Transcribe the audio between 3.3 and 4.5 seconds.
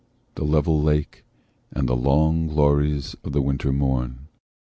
the winter moon.